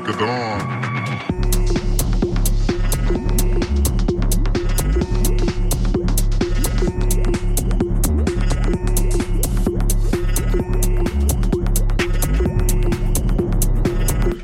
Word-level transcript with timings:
break 0.00 0.08
of 0.08 0.18
dawn. 0.18 0.58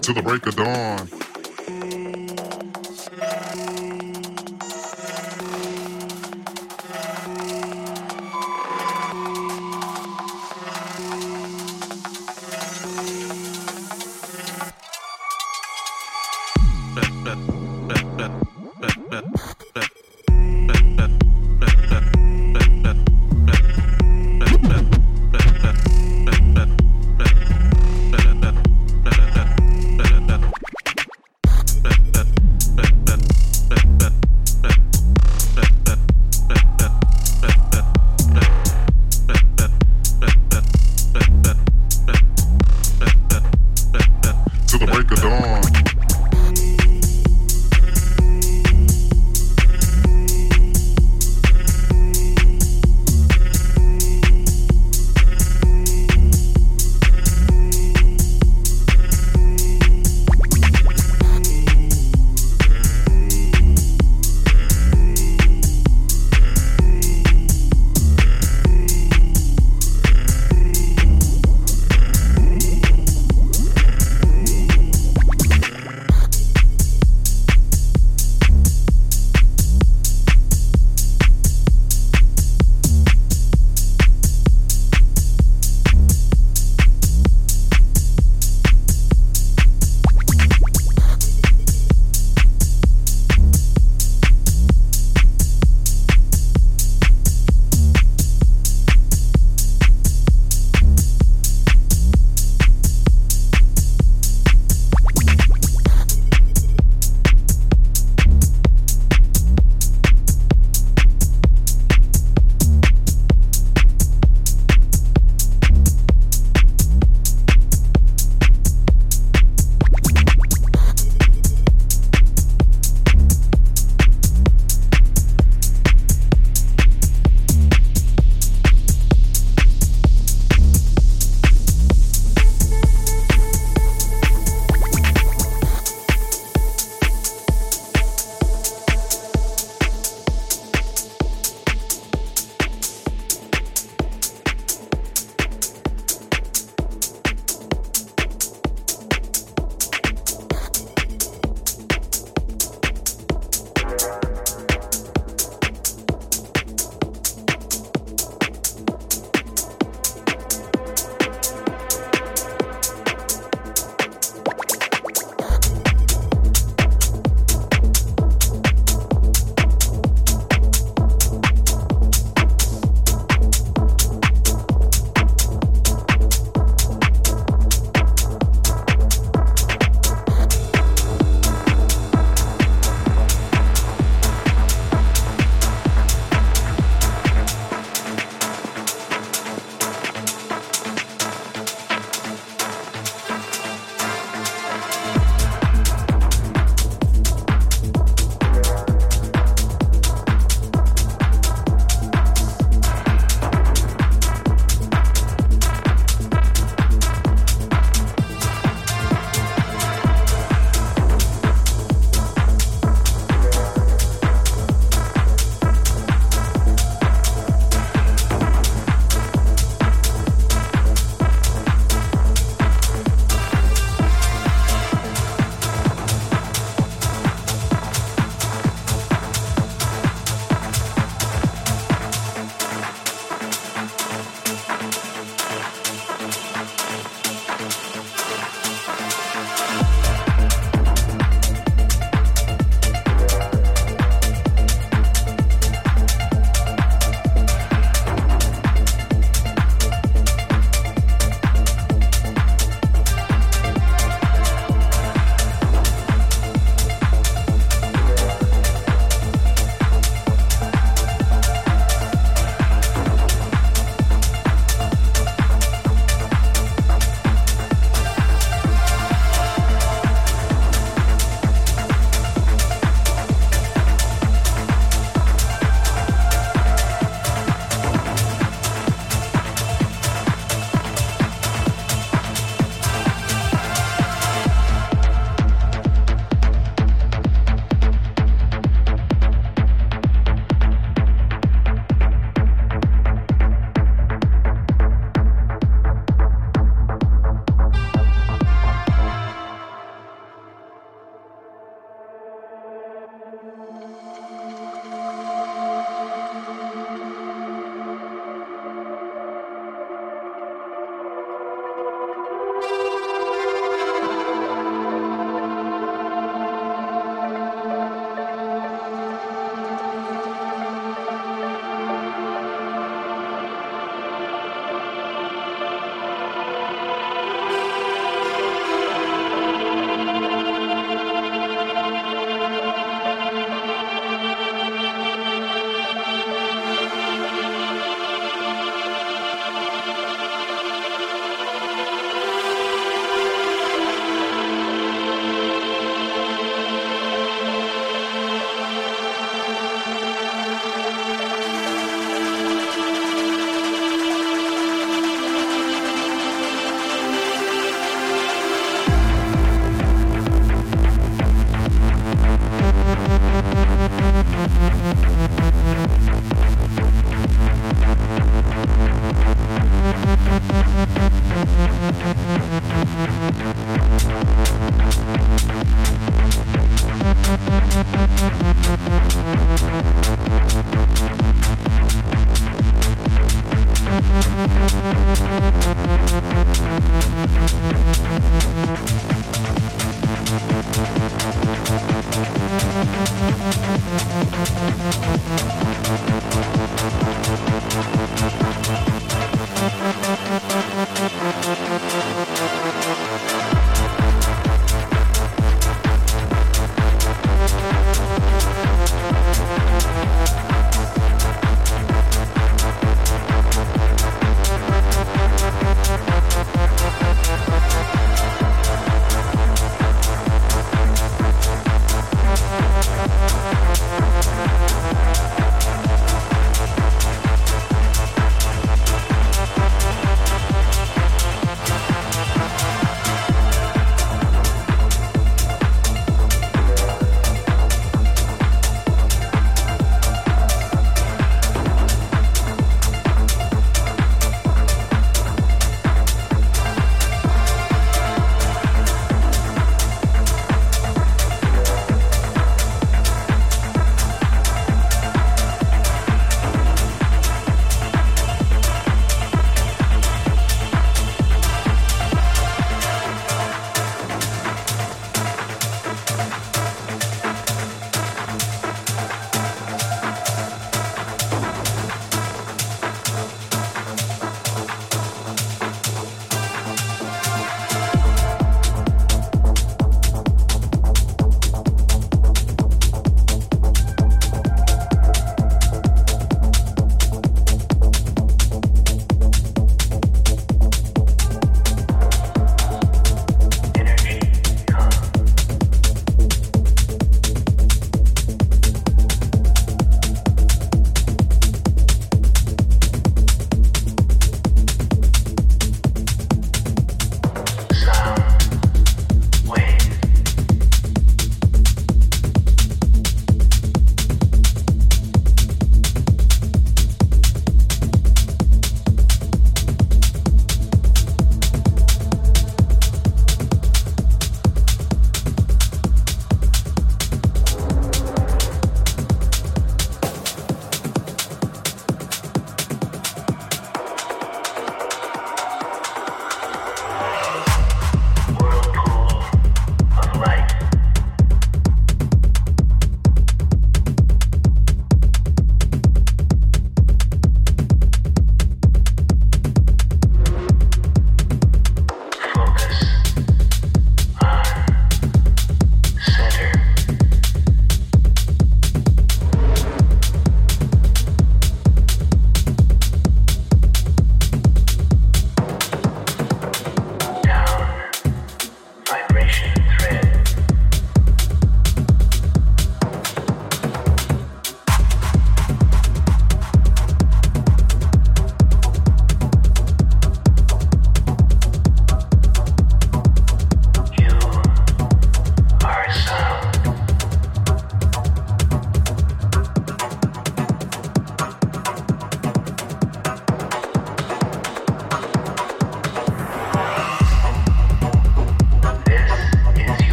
To 0.00 0.12
the 0.14 0.22
break 0.22 0.46
of 0.46 0.56
dawn. 0.56 0.83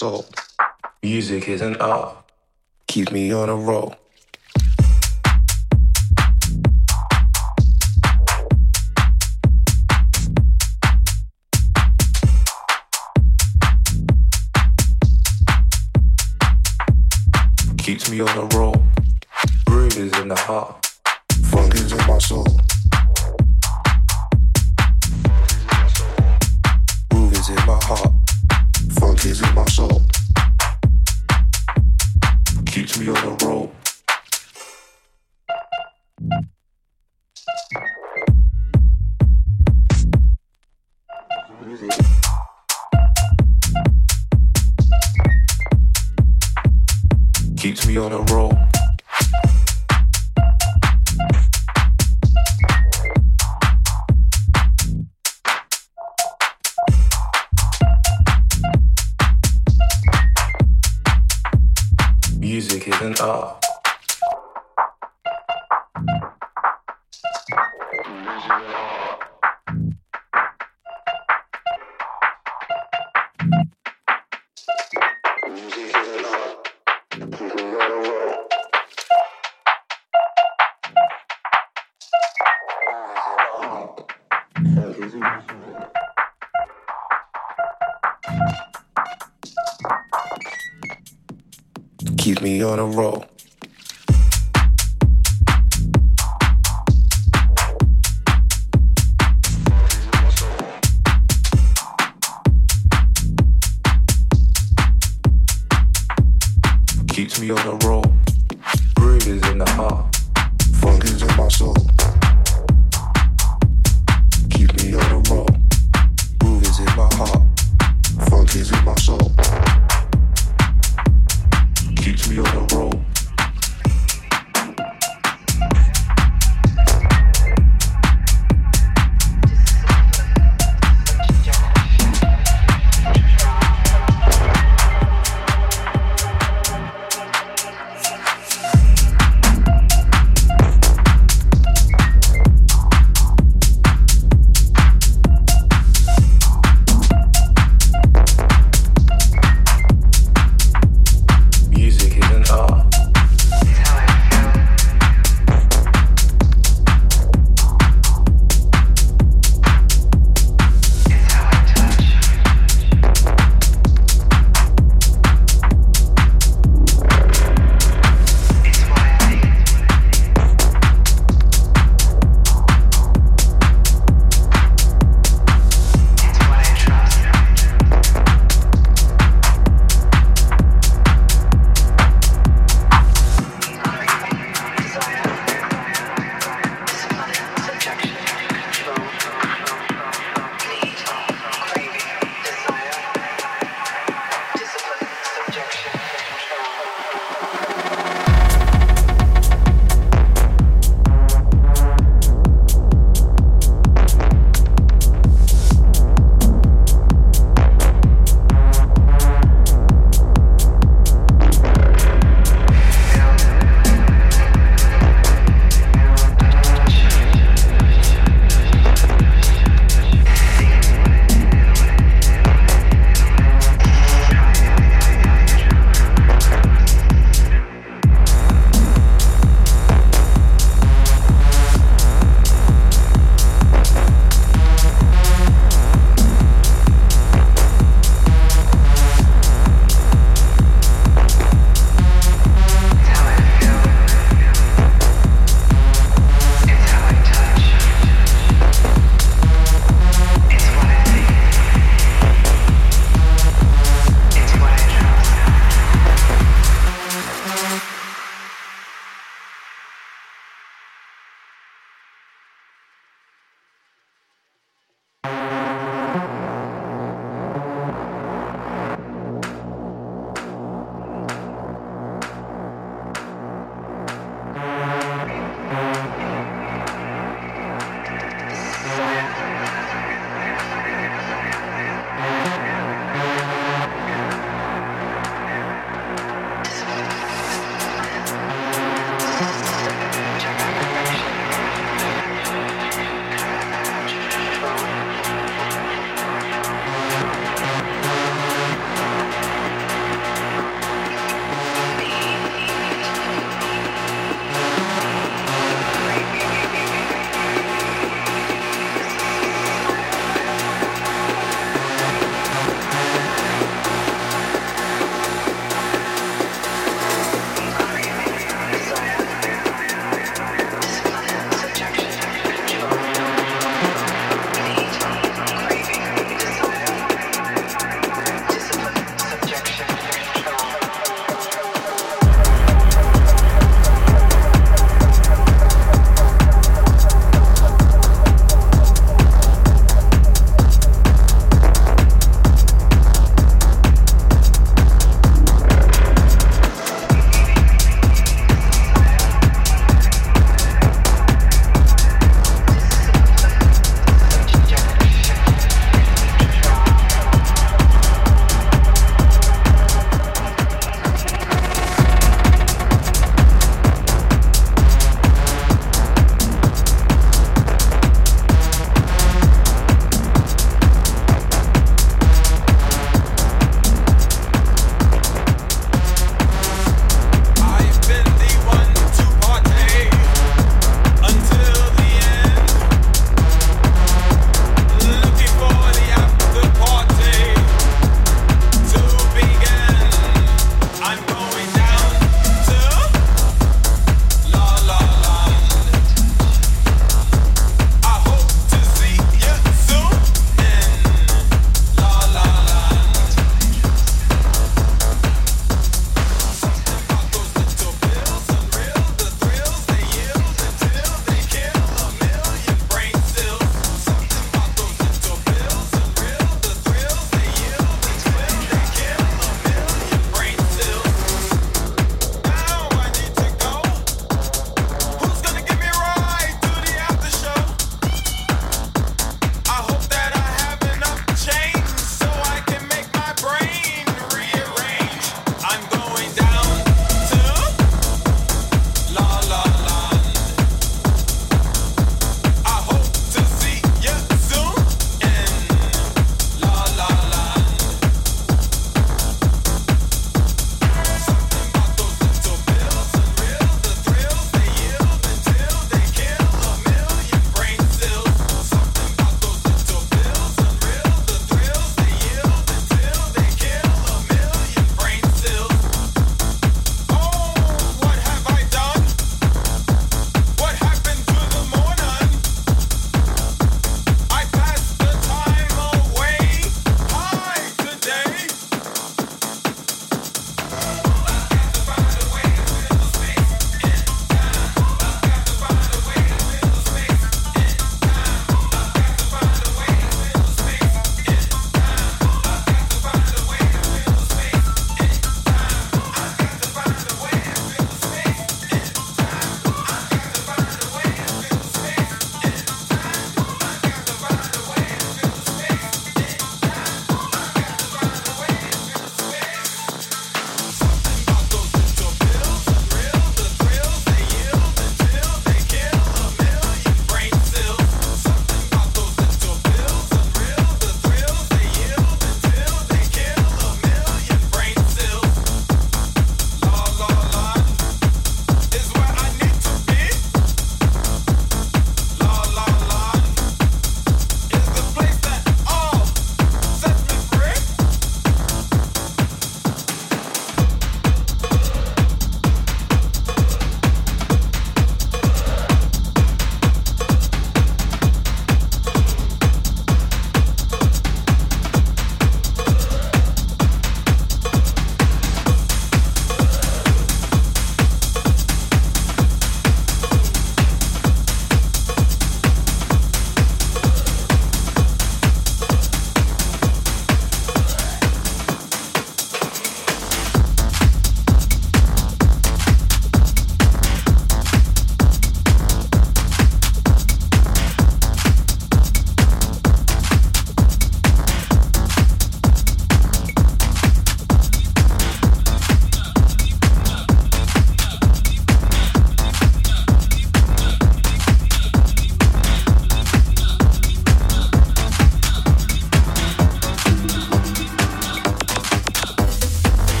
soul. 0.00 0.24
Music 1.02 1.46
is 1.46 1.60
an 1.60 1.76
art. 1.76 2.16
Keep 2.86 3.12
me 3.12 3.30
on 3.34 3.50
a 3.50 3.54
roll. 3.54 3.94
Keeps 17.76 18.10
me 18.10 18.22
on 18.22 18.38
a 18.38 18.46
roll. 18.56 18.82
Groove 19.66 19.98
is 19.98 20.18
in 20.18 20.28
the 20.28 20.34
heart. 20.34 20.86
Funk 21.50 21.74
is 21.74 21.92
in 21.92 22.06
my 22.06 22.16
soul. 22.16 22.69